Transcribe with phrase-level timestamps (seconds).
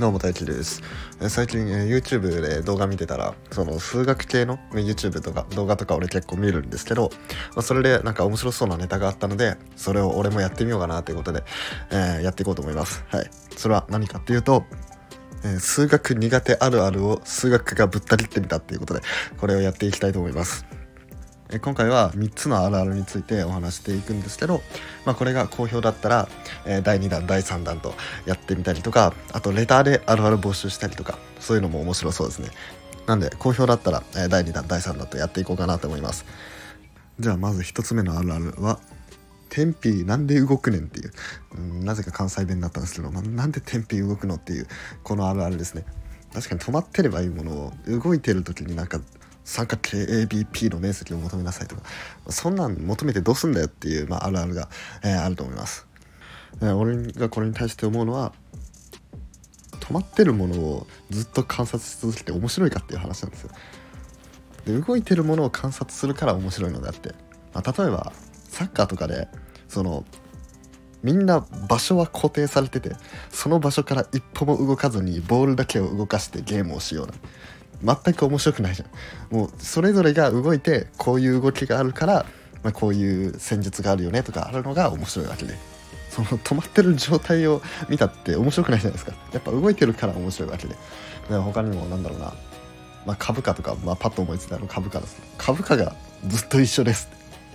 [0.00, 0.82] どうも大輝です。
[1.28, 7.10] 最近 YouTube で動画見てたらその数学系の YouTube とか動画とか俺結構見るんですけど
[7.54, 11.44] まあそれでなんか面白そうなネタがあったのでそれを俺もやってみようかなということで、
[11.90, 13.04] えー、やっていこうと思います。
[13.08, 13.30] はい。
[13.56, 14.64] それは何かっていうと
[15.44, 19.00] え数学苦手あるあるを数学がぶった切ってみたっていうことで
[19.36, 20.64] これをやっていきたいと思います。
[21.52, 24.62] え今回は3つのあるあるについてお話していくんですけど、
[25.04, 26.28] まあ、これが好評だったら、
[26.64, 32.48] え第2弾第3弾とやってみたりとかあとレターであるある募集したりとかそういうのも面白そうですね。
[33.06, 36.24] なんで好評だったら、え第2弾第3弾とやっていこうかなと思います。
[37.20, 38.80] じゃあまず1つ目のあるあるは
[39.50, 41.12] 天日なんで動くねんっていう、
[41.56, 44.66] うん、なぜか関西弁になったんですけど、ま、なんで天日動くのっていう
[45.02, 45.84] このあるあるですね。
[46.32, 48.98] 確かに止まってればいいものを動いてる時になんか
[49.44, 51.82] 三角形 ABP の面積を求めなさいとか
[52.28, 54.68] そんなん求めてどうすんだよっていう、まあ、あるあるが、
[55.02, 55.86] えー、あると思います、
[56.60, 58.32] えー、俺がこれに対して思うのは
[59.80, 63.50] 止まってるものをずっと観察し続けて面白いかっていう話なんですよ。
[64.64, 67.14] で動いてるものを観察するから面白いのであって、
[67.52, 68.12] まあ、例えば
[68.48, 69.26] サッカーとかで
[69.66, 70.04] その
[71.02, 72.92] みんな場所は固定されてて
[73.30, 77.06] その場所から一歩も動かずにボールだけを動かしてゲームをしよう
[77.84, 79.36] な全く面白くないじゃん。
[79.36, 82.26] もうそれぞれが動いてこういう動きがあるから、
[82.62, 85.58] まあ、こういう戦術があるよねとかあるのが面白いわけで。
[86.12, 89.14] その止まってる状態を見たって面白くないじゃないですか。
[89.32, 90.76] やっぱ動いてるから面白いわけで。
[91.30, 92.34] で他にもなんだろうな、
[93.06, 95.16] まあ、株価とか、まあ、パッと思いついたの株価です。
[95.38, 95.94] 株価が
[96.28, 97.08] ずっと一緒です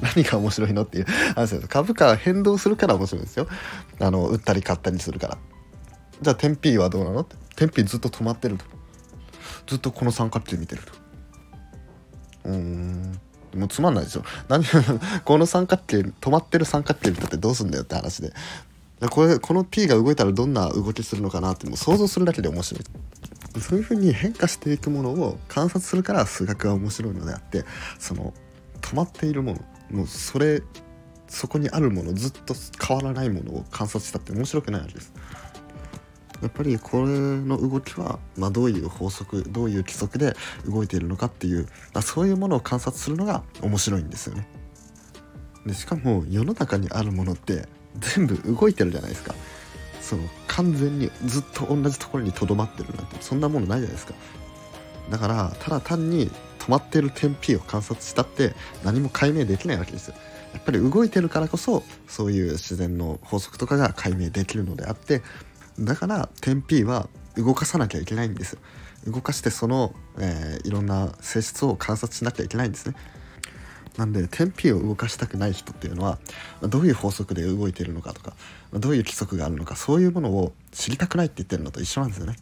[0.00, 1.04] 何が面白いのっていう
[1.34, 3.46] 話です株価変動するから面白いですよ。
[4.00, 5.38] あの売ったり買ったりするから。
[6.20, 7.36] じゃあ天 P はどうなのって。
[7.56, 8.64] 天 P ずっと止まってると。
[9.66, 10.92] ずっとこの三角形見てると。
[12.44, 13.20] うん。
[13.54, 14.24] もうつまんないですよ。
[14.48, 14.64] 何
[15.24, 18.32] この三角形止まってる三角形見たってどうすんだよって話で。
[19.10, 23.60] これこの P が動いたらどんな動きするのかなってもう想像するだけで面白い。
[23.60, 27.64] そういうふうに変化していくものを観察するから数学が面白いのであって
[27.98, 28.32] その
[28.80, 29.60] 止まっているもの。
[29.92, 30.62] もうそれ
[31.28, 32.54] そこにあるものずっと
[32.84, 35.12] 変わらないものを観察したって面白くないわけです
[36.42, 40.34] やっぱりこれの動きは、まあ、どういう法則どういう規則で
[40.66, 44.48] 動いているのかっていう、まあ、そういうものを観察するのが面白いんですよね。
[45.64, 47.68] でしかも世の中にあるものって
[48.00, 49.34] 全部動いてるじゃないですか。
[50.00, 54.14] その完全にずっと同じところにとどまってるなんてそんなものないじゃないですか。
[55.10, 56.28] だからただ単に
[56.62, 60.08] 止まってる点 P を観察したって何も解明できないわけです。
[60.08, 60.14] よ。
[60.54, 65.22] やっぱり動いてるからこそそういう自然の法則とかが解明できるのであって
[65.80, 68.58] だから点 P は動かさなきゃいけないんです。
[69.06, 72.94] 動かしてその、えー、いろんな性質を観察しなきゃいけないんですね。
[73.96, 76.18] なんで点 P を動かしたくない人っていうのは
[76.62, 78.36] どういう法則で動いてるのかとか
[78.72, 82.36] どういう規則があるのかそういうものを知りたくないって言ってるのと一緒なんですよね。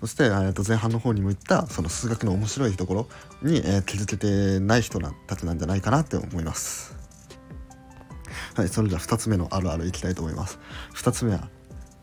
[0.00, 3.08] そして、えー、と前半の方にも言ったその数学の面白いところ
[3.42, 6.96] に、えー、気づけてない人たちなんじゃないかなって思います。
[8.54, 10.58] はいそれじゃあ2つ目のあるあるいきたいと思います。
[10.94, 11.48] 2つ目は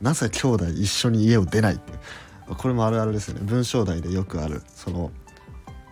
[0.01, 1.93] なぜ兄弟一緒に家を出ないって
[2.57, 3.41] これもあるあるですよね。
[3.43, 5.11] 文章題でよくあるその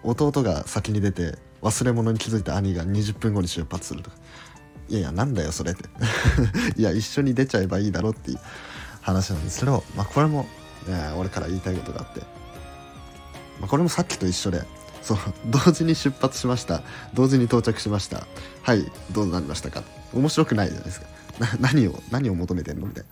[0.03, 4.17] 弟が先に出て忘れ物に気づいた兄が20分後に出発するとか。
[4.89, 5.83] いやいやなんだよそれって。
[6.75, 8.39] いや一緒に出ちゃえばいいだろっていう
[9.01, 10.45] 話なんですけど、まあ、これも、
[10.87, 12.21] ね、俺から言いたいことがあって、
[13.59, 14.63] まあ、これもさっきと一緒で。
[15.01, 16.83] そう同時に出発しました。
[17.15, 18.27] 同時に到着しました。
[18.61, 19.83] はいどうなりましたか。
[20.13, 21.07] 面白くないじゃないですか。
[21.59, 22.85] 何を何を求めてんの？
[22.85, 23.09] みたいな。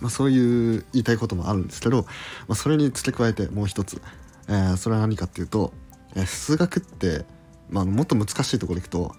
[0.00, 2.02] まあ、そういう言いたいこともあるんですけど、
[2.46, 4.00] まあ、それに付け加えてもう一つ、
[4.46, 5.72] えー、それは何かっていうと、
[6.14, 7.24] えー、数学って、
[7.68, 9.12] まあ、もっと難しいところでいくと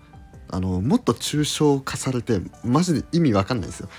[0.50, 3.90] あのもっと抽象化されてマジで意味わかんないですよ。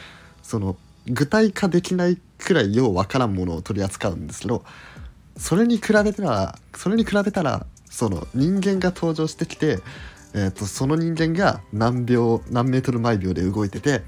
[0.43, 0.77] その
[1.07, 4.65] 具体化できないくらいようわからんものを取り扱うんですけど
[5.37, 9.79] それに比べたらそれに比べたらその人間が登場してきて、
[10.35, 14.03] えーとその人間が何秒何メートル毎秒で動いてて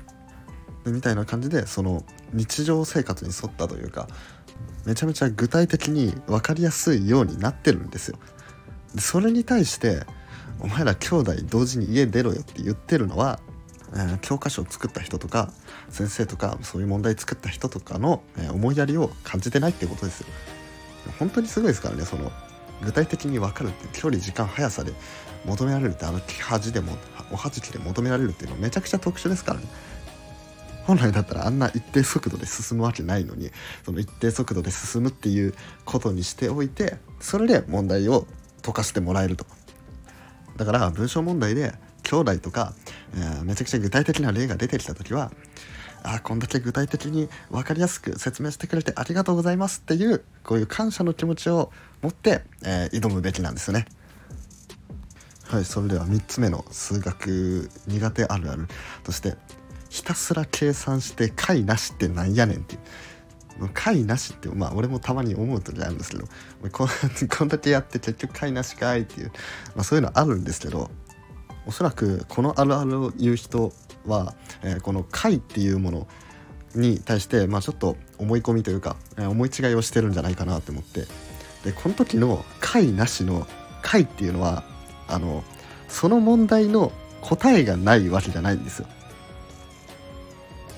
[0.84, 4.08] みたいな感じでその日常生活に沿ったというか
[4.84, 8.18] めちゃめちゃ具体的に分かりやすいようになってるんですよ。
[8.94, 10.04] でそれに対して
[10.60, 13.40] お前ら兄弟同時に家出ろよって言ってるのは、
[13.94, 15.50] え、教科書を作った人とか
[15.88, 20.26] 先生とかそういう問題作った人とかの、え、思いやりを感じてないってことですよ。
[21.18, 22.30] 本当にすごいですからねその
[22.82, 24.92] 具体的に分かるって距離時間速さで
[25.44, 26.96] 求められるってあの端でも
[27.32, 29.66] おはじきで求められるっていうのめちゃくちゃ特殊ですからね。
[30.84, 33.50] 本来だったらあんな一定速度で進むわけないのに
[33.84, 35.54] その一定速度で進むっていう
[35.84, 38.26] ことにしておいてそれで問題を
[38.62, 39.46] 解かしてもらえると
[40.56, 41.72] だから文章問題で
[42.02, 42.74] 兄弟とか、
[43.44, 45.32] めちゃくちゃ具体的な例が出てきた時は
[46.02, 51.70] あこんだけ具体的に分かりやすく説明してくれてありがとうございますっていうこういう感謝の気持ちを
[52.02, 53.86] 持って、えー、挑むべきなんですよね。
[55.44, 58.68] はいそれでは3つ目の数学苦手あるある
[59.04, 59.36] として
[59.90, 62.80] ひたすら計算して解なしってなんやねんっていう。
[63.74, 66.24] 解なしってまあ俺もたまに思う時あるんですけど
[66.72, 66.88] こ
[67.36, 69.32] こんだけやって結局解なしかいっていう、
[69.74, 70.90] まあ、そういうのあるんですけど
[71.66, 73.72] おそらくこのあるあるを言う人
[74.06, 76.08] は、えー、この解っていうもの
[76.74, 81.02] に対して、まあ、ちょっと思い込みというか、えー、思い違いをしてるんじゃないかなと思って
[81.64, 83.46] でこの時の解なしの
[83.82, 84.64] 解っていうのは
[85.08, 85.44] あの
[85.88, 88.88] その問題の答えがないわけじゃないんですよ。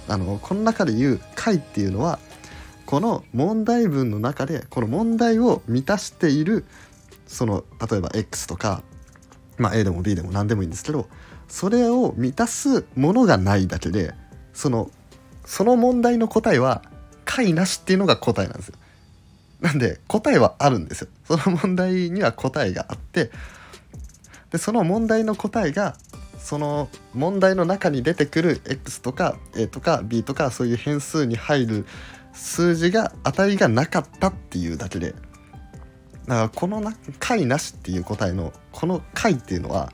[0.07, 2.19] あのこの中で言う解っていうのは
[2.85, 6.67] この問題文の中でこの問題を満たしている
[7.27, 8.83] その例えば X とか
[9.59, 11.09] まあ A でも B でも何でもいいんですけど
[11.49, 14.15] それを満たすものがないだけで
[14.53, 14.91] その
[15.45, 16.83] その問題の答えは
[17.25, 18.75] 解なしっていうのが答えなんですよ。
[19.61, 21.09] なんで答えはあるんですよ。
[21.27, 23.31] その問題には答えがあって
[24.51, 25.97] でその問題の答えが
[26.39, 31.87] その問題の中に出てくる X とか A とか B とかそういう変数に入る
[32.35, 35.15] 数字が値がなかったっていうだけで
[36.27, 39.93] だからこのな解なしっていう答えのこの解っていうのは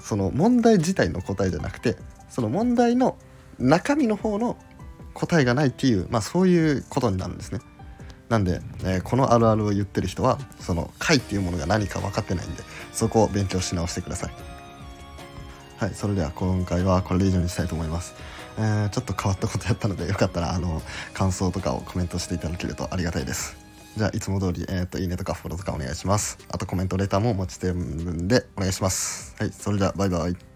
[0.00, 1.96] その問題自体の答えじゃなくて
[2.28, 3.16] その問題の
[3.58, 4.56] 中身の方の
[5.14, 7.60] 答えがないっていう、まあ、そういうことになるんですね。
[8.28, 12.62] なんで、えー、このあるあるを言ってる人はその解っていうものが何か分かってないんで
[12.92, 14.30] そこを勉強し直してください。
[15.78, 18.14] はい、それでは今回はこれで以上にしたいと思います。
[18.58, 20.80] えー、ちょっと変わったことやったのでよかったらあの
[21.12, 23.59] 感想とかをコメントしていただけるとありがたいです。
[23.96, 26.38] じゃあいつも通り、えーと、いいねとかフォローとかお願いします。
[26.50, 29.34] あとコメントレターもお待ちしてるんでお願いします。
[29.38, 30.49] はい、それじゃあバイバイ。